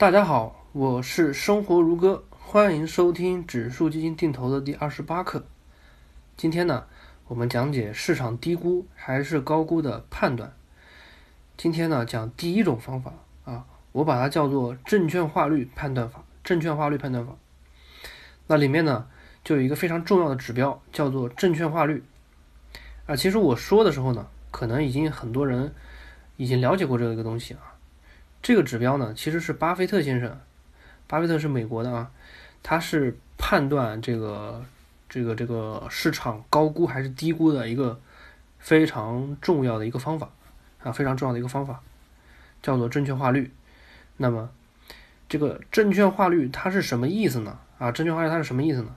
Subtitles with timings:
[0.00, 5.44] 大家好，我是生活如歌，欢迎收听指数基金定投的第二十八课。
[6.38, 6.86] 今天呢，
[7.26, 10.54] 我们讲解市场低估还是高估的判断。
[11.58, 13.12] 今天呢，讲第一种方法
[13.44, 16.24] 啊，我把它叫做证券化率判断法。
[16.42, 17.34] 证券化率判断法，
[18.46, 19.06] 那里面呢，
[19.44, 22.02] 就有一个非常重要的指标，叫做证券化率。
[23.04, 25.74] 啊，其实我说的时候呢，可能已经很多人
[26.38, 27.76] 已经了解过这个东西啊。
[28.42, 30.40] 这个指标呢，其实是巴菲特先生，
[31.06, 32.10] 巴菲特是美国的啊，
[32.62, 34.64] 他是判断这个
[35.08, 38.00] 这个这个市场高估还是低估的一个
[38.58, 40.30] 非常重要的一个方法
[40.82, 41.80] 啊，非常重要的一个方法，
[42.62, 43.52] 叫做证券化率。
[44.16, 44.50] 那么，
[45.28, 47.58] 这个证券化率它是什么意思呢？
[47.78, 48.96] 啊，证券化率它是什么意思呢？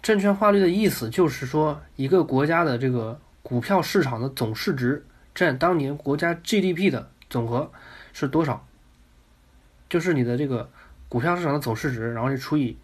[0.00, 7.70] 证券化率的意思就是说，一个国家的这个股票市场的总市值占当年国家 GDP 的总和
[8.12, 8.64] 是多少？
[9.88, 10.70] 就是你的这个
[11.08, 12.76] 股票市场的总市值，然后去除以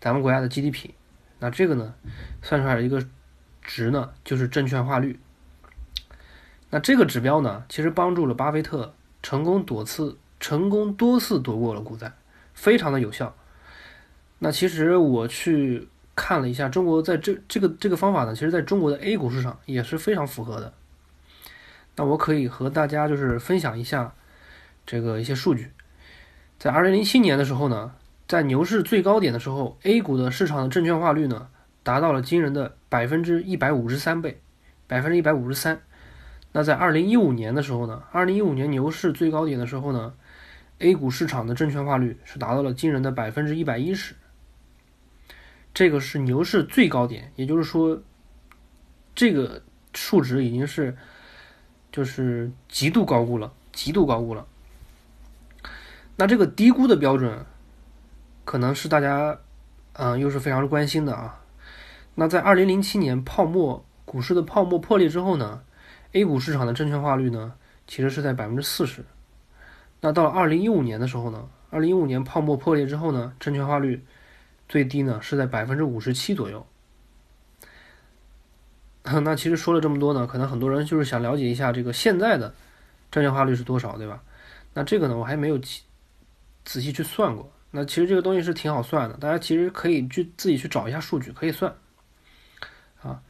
[0.00, 0.90] 咱们国家的 GDP，
[1.38, 1.94] 那这个呢，
[2.42, 3.04] 算出来一个
[3.62, 5.18] 值呢，就是证券化率。
[6.70, 12.12] 那这个指标呢，其实帮助了巴菲特成功多次、成功多次躲过了股灾，
[12.54, 13.34] 非常的有效。
[14.38, 20.72] 那其实我去看了一下，中国在这这个这个方法呢，其实在中国的 A 股市场也是非常符合的。
[21.96, 24.14] 那我可以和大家就是分享一下
[24.86, 25.72] 这个一些数据。
[26.58, 27.92] 在二零零七年的时候呢，
[28.26, 31.48] 在牛市最高点的时候，A 股的市场的证券化率呢
[31.84, 34.40] 达到了惊人的百分之一百五十三倍，
[34.88, 35.80] 百分之一百五十三。
[36.50, 40.14] 那在二零一五年的时候呢，二零一五年牛市最高点的时候呢
[40.80, 44.16] ，A 股市场的证券化率是达到了惊人的百分之一百一十。
[45.72, 48.02] 这个是牛市最高点，也就是说，
[49.14, 49.62] 这个
[49.94, 50.96] 数值已经是
[51.92, 54.44] 就是极度高估了，极度高估了。
[56.20, 57.46] 那这个低估的标准，
[58.44, 59.38] 可能是大家，
[59.92, 61.40] 嗯，又是非常关心的啊。
[62.16, 65.62] 那在二零零七年泡沫股市的泡沫破裂之后呢
[66.14, 67.54] ，A 股市场的证券化率呢，
[67.86, 69.04] 其实是在百分之四十。
[70.00, 74.04] 那到了二零一五年的时候呢，二零一五年泡沫破裂之后呢，证券化率
[74.68, 76.66] 最低呢是在百分之五十七左右。
[79.22, 82.52] 那其实说了这么多呢，可能很多人就是想了解一下这个现在的
[83.12, 84.20] 证券化率是多少，对吧？
[84.74, 85.60] 那这个呢，我还没有。
[86.68, 91.74] 仔细去算过，那其实这个东西是挺好算的，大家其实可以去自己去找一下数据，可以算。
[93.00, 93.22] 啊，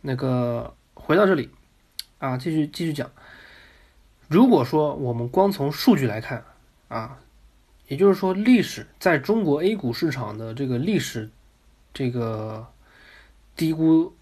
[0.00, 1.50] 那个回到这里，
[2.18, 3.10] 啊，继续继续讲。
[4.26, 6.42] 如果说我们光从数据来看，
[6.88, 7.18] 啊，
[7.88, 11.28] 也就是说历史在中国 A 股市场的这个历史
[11.92, 12.66] 这个
[13.54, 14.14] 低估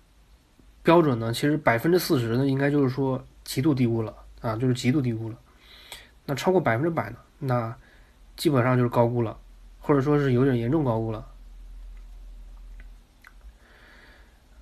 [0.83, 5.39] 标准呢，其实百分之四十呢，应该就是说极度低估了啊，就是极度低估了。
[6.27, 7.77] 那超过百分之百呢，那
[8.41, 9.37] 基本上就是高估了，
[9.81, 11.27] 或者说是有点严重高估了。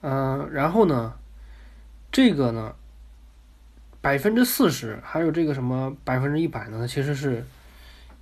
[0.01, 1.15] 嗯，然后呢，
[2.11, 2.75] 这个呢，
[4.01, 6.89] 百分之四十，还有这个什么百分之一百呢？
[6.89, 7.47] 其实是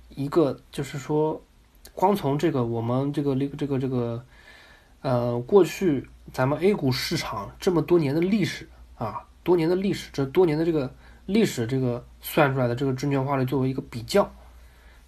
[0.09, 1.41] 一个，就是说，
[1.95, 4.23] 光从这个我们这个这个这个，
[5.01, 8.69] 呃，过去咱们 A 股市场这么多年的历史
[8.99, 10.93] 啊，多年的历史，这多年的这个
[11.25, 14.31] 历史，这个算出来的这个证券化率作为一个比较。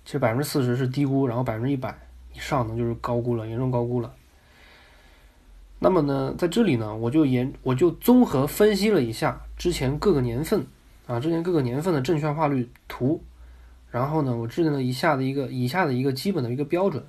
[0.05, 1.95] 其实百分之四十是低估，然后百分之一百
[2.33, 4.13] 以上呢就是高估了，严重高估了。
[5.77, 10.65] 那么呢，在这里呢，我就研我就综合分析了一下之前各个年份
[11.07, 13.23] 啊，之前各个年份的证券化率图，
[13.91, 17.05] 然后呢，我制定了以下的一个以下的一个基本的一个标准，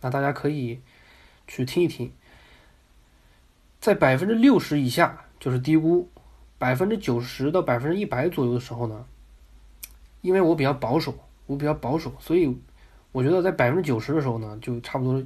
[0.00, 0.80] 那大家可以
[1.46, 2.12] 去听一听，
[3.80, 6.08] 在百分之六十以下就是低估，
[6.58, 9.06] 百分之九十到百分之一百左右的时候呢，
[10.20, 11.14] 因为我比较保守。
[11.50, 12.56] 我比较保守，所以
[13.10, 15.20] 我觉得在百分之九十的时候呢，就差不多，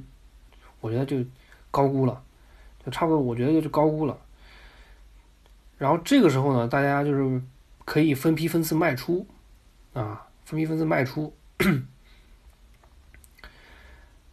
[0.81, 1.23] 我觉得就
[1.69, 2.19] 高估了，
[2.83, 4.17] 就差不多，我觉得就是高估了。
[5.77, 7.39] 然后这个时候呢，大家就是
[7.85, 9.27] 可以分批分次卖出，
[9.93, 11.31] 啊，分批分次卖出。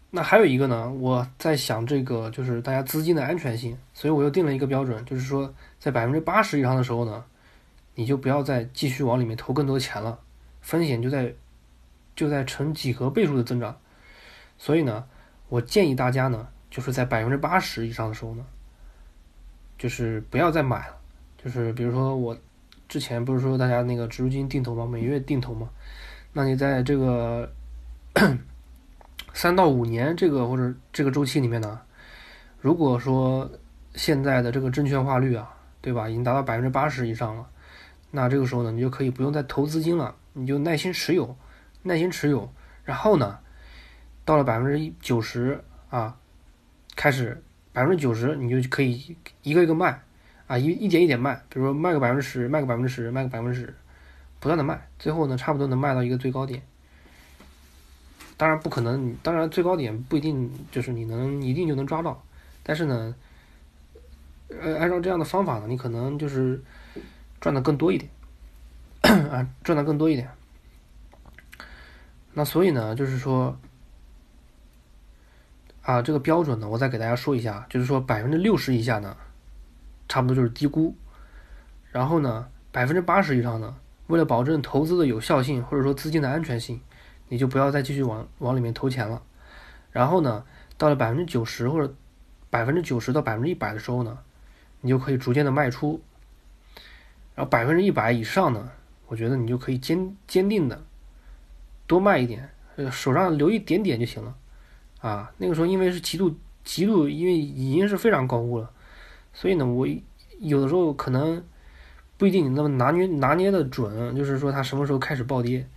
[0.09, 7.23] 那还有一个呢，我在想这个就是大家资金的安全性，所以我又定了一个标准，就是说在百分之八十以上的时候呢，
[7.97, 10.19] 你就不要再继续往里面投更多钱了，
[10.63, 11.35] 风险就在。
[12.15, 13.77] 就在呈几何倍数的增长，
[14.59, 15.05] 所以呢，
[15.49, 18.45] 我建议大家呢，就是在百分之八十以上的时候呢，
[19.79, 20.97] 就是不要再买了。
[21.43, 22.37] 就是比如说我
[22.89, 24.87] 之前不是说大家那个植入金定投吗？
[24.87, 25.69] 每月定投吗？
[26.33, 27.51] 那你在这个
[29.35, 31.81] 三到五年这个或者这个周期里面呢，
[32.61, 33.51] 如果说
[33.95, 37.47] 现在的这个证券化率啊，对吧，已经达到百分之八十以上了，
[38.11, 41.35] 那这个时候呢，你就可以不用再投资金了，你就耐心持有。
[41.83, 42.53] 耐心持有，
[42.85, 43.39] 然后呢，
[44.25, 46.17] 到了百分之九十啊，
[46.95, 47.43] 开始
[47.73, 50.03] 百分之九十，你就可以一个一个卖
[50.47, 53.75] 啊，一一点一点卖，比如说卖个百分之十，卖个百分之十，卖个百分之十，
[54.39, 56.63] 不断的卖，最后呢，差不多能卖到一个最高点。
[58.37, 62.23] 当然不可能，当然最高点不一定就是你能一定就能抓到，
[62.63, 63.15] 但是呢，
[64.49, 66.63] 呃，按照这样的方法呢，你可能就是
[67.41, 68.11] 赚的更多一点，
[69.31, 70.29] 啊，赚的更多一点。
[72.35, 73.59] 那所以呢，就是说，
[75.83, 79.17] 啊，这个标准呢，我再给大家说一下，就是说百分之六十以下呢，
[80.09, 80.95] 差不多就是低估，
[81.91, 83.77] 然后呢，百分之八十以上呢，
[84.07, 86.81] 为了保证投资的有效性或者说资金的安全性。
[87.29, 89.23] 你就不要再继续往往里面投钱了，
[89.91, 90.45] 然后呢，
[90.77, 91.95] 到了百分之九十或者
[92.51, 94.19] 百分之九十到百分之一百的时候呢，
[94.83, 96.03] 你就可以逐渐的卖出，
[97.35, 98.71] 然后百分之一百以上呢，
[99.07, 100.85] 我觉得你就可以坚坚定的
[101.93, 102.49] 多卖一点，
[102.91, 104.35] 手上留一点点就行了，
[105.01, 106.35] 啊，那个时候因为是极度
[106.65, 108.71] 极度，因为已经是非常高估了，
[109.35, 109.87] 所以呢，我
[110.39, 111.45] 有的时候可能
[112.17, 115.69] 不一定你那么拿捏拿捏的准，就是说它什么时候开始暴跌。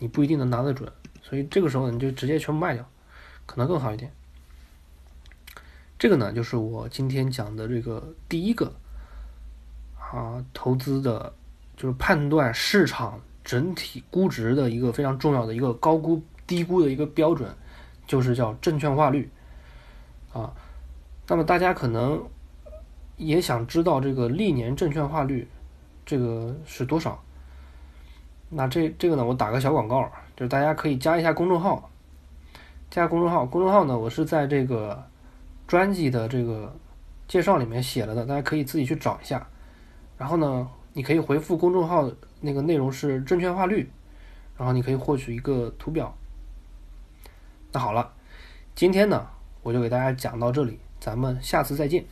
[0.00, 0.88] 你不一定能拿得准，
[1.22, 2.88] 所以这个时候你就直接全部卖掉，
[3.46, 4.12] 可能更好一点。
[5.98, 8.72] 这个呢，就是我今天讲的这个第一个
[9.98, 11.34] 啊，投资的，
[11.76, 17.48] 就是判断市场整体估值的一个非常重要的一个高估低估的一个标准，
[18.06, 19.30] 就是叫证券化率
[20.34, 20.52] 啊。
[21.26, 22.22] 那么大家可能
[23.16, 25.48] 也想知道这个历年证券化率
[26.04, 27.18] 这个是多少？
[28.50, 30.02] 那这这个呢，我打个小广告，
[30.36, 31.88] 就是大家可以加一下公众号，
[32.90, 35.02] 加公众号，公众号呢，我是在这个
[35.66, 36.76] 专辑的这个
[37.26, 39.48] 介绍里面写了的，大家可以自己去找一下。
[40.18, 43.90] 然后呢，你可以回复公众号那个内容是证券化率，
[44.56, 46.16] 然后你可以获取一个图表。
[47.72, 48.12] 那好了，
[48.74, 49.28] 今天呢，
[49.62, 52.04] 我就给大家讲到这里，咱们下次再见。